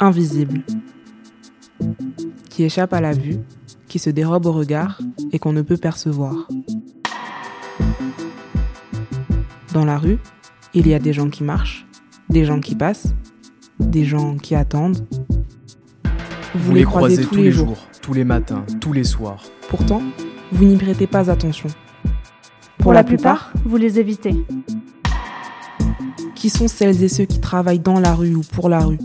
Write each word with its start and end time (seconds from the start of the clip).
Invisible. 0.00 0.64
Qui 2.50 2.64
échappe 2.64 2.92
à 2.92 3.00
la 3.00 3.12
vue, 3.12 3.38
qui 3.86 4.00
se 4.00 4.10
dérobe 4.10 4.46
au 4.46 4.52
regard 4.52 5.00
et 5.30 5.38
qu'on 5.38 5.52
ne 5.52 5.62
peut 5.62 5.76
percevoir. 5.76 6.48
Dans 9.72 9.84
la 9.84 9.98
rue, 9.98 10.18
il 10.74 10.88
y 10.88 10.94
a 10.94 10.98
des 10.98 11.12
gens 11.12 11.30
qui 11.30 11.44
marchent, 11.44 11.86
des 12.28 12.44
gens 12.44 12.58
qui 12.58 12.74
passent, 12.74 13.14
des 13.78 14.04
gens 14.04 14.36
qui 14.36 14.56
attendent. 14.56 15.06
Vous, 16.54 16.74
les 16.74 16.84
croisez 16.84 17.24
tous 17.24 17.36
les 17.36 17.50
jours, 17.50 17.86
tous 18.02 18.12
les 18.12 18.24
matins, 18.24 18.64
tous 18.78 18.92
les 18.92 19.04
soirs. 19.04 19.42
Pourtant, 19.68 20.02
vous 20.50 20.64
n'y 20.64 20.76
prêtez 20.76 21.06
pas 21.06 21.30
attention. 21.30 21.68
Pour 22.76 22.92
la 22.92 23.04
plupart, 23.04 23.52
vous 23.64 23.78
les 23.78 23.98
évitez. 23.98 24.44
Qui 26.34 26.50
sont 26.50 26.68
celles 26.68 27.02
et 27.02 27.08
ceux 27.08 27.24
qui 27.24 27.40
travaillent 27.40 27.78
dans 27.78 28.00
la 28.00 28.14
rue 28.14 28.34
ou 28.34 28.42
pour 28.42 28.68
la 28.68 28.80
rue? 28.80 28.98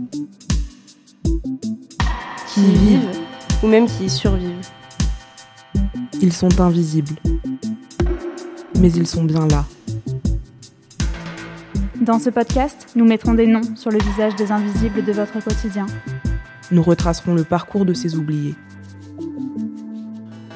Qui 2.47 2.61
y 2.61 2.71
vivent 2.73 3.09
ou 3.63 3.67
même 3.67 3.85
qui 3.85 4.05
y 4.05 4.09
survivent. 4.09 4.67
Ils 6.21 6.33
sont 6.33 6.59
invisibles. 6.59 7.15
Mais 8.79 8.91
ils 8.91 9.07
sont 9.07 9.23
bien 9.23 9.47
là. 9.47 9.63
Dans 12.01 12.19
ce 12.19 12.29
podcast, 12.29 12.87
nous 12.95 13.05
mettrons 13.05 13.35
des 13.35 13.47
noms 13.47 13.75
sur 13.75 13.91
le 13.91 13.99
visage 13.99 14.35
des 14.35 14.51
invisibles 14.51 15.05
de 15.05 15.11
votre 15.13 15.41
quotidien. 15.41 15.85
Nous 16.71 16.83
retracerons 16.83 17.33
le 17.33 17.43
parcours 17.43 17.85
de 17.85 17.93
ces 17.93 18.15
oubliés. 18.15 18.55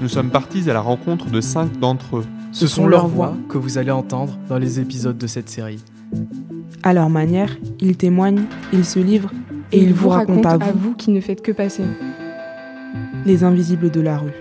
Nous 0.02 0.10
sommes 0.10 0.30
partis 0.30 0.70
à 0.70 0.74
la 0.74 0.82
rencontre 0.82 1.30
de 1.30 1.42
cinq 1.42 1.80
d'entre 1.80 2.18
eux. 2.18 2.26
Ce 2.52 2.68
sont 2.68 2.88
leurs 2.88 3.08
voix 3.08 3.36
que 3.48 3.58
vous 3.58 3.78
allez 3.78 3.92
entendre 3.92 4.38
dans 4.50 4.58
les 4.58 4.80
épisodes 4.80 5.18
de 5.18 5.28
cette 5.28 5.50
série. 5.50 5.84
À 6.84 6.94
leur 6.94 7.10
manière, 7.10 7.56
ils 7.80 7.96
témoignent, 7.96 8.44
ils 8.74 8.84
se 8.84 9.00
livrent 9.00 9.32
et, 9.72 9.82
ils 9.82 9.94
vous 9.94 10.10
racontent 10.10 10.50
à 10.50 10.58
vous, 10.58 10.70
à 10.70 10.72
vous 10.74 10.96
qui 10.96 11.12
ne 11.12 11.22
faites 11.22 11.42
que 11.42 11.52
passer. 11.52 11.84
Les 13.26 13.44
Invisibles 13.44 13.90
de 13.90 14.02
la 14.02 14.18
rue. 14.18 14.34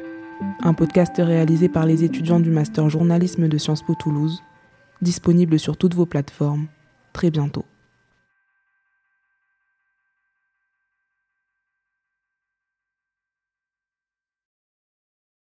Un 0.62 0.74
podcast 0.74 1.14
réalisé 1.18 1.68
par 1.68 1.86
les 1.86 2.02
étudiants 2.02 2.40
du 2.40 2.50
Master 2.50 2.88
Journalisme 2.88 3.46
de 3.46 3.58
Sciences 3.58 3.82
Po 3.82 3.94
Toulouse, 3.94 4.42
disponible 5.02 5.58
sur 5.58 5.76
toutes 5.76 5.94
vos 5.94 6.06
plateformes 6.06 6.66
très 7.12 7.30
bientôt. 7.30 7.64